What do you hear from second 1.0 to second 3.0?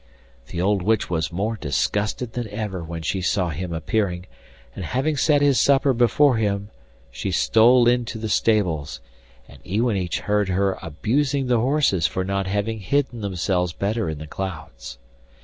was more disgusted than ever